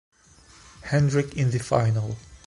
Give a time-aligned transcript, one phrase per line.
[0.81, 2.17] Hendrick in the final.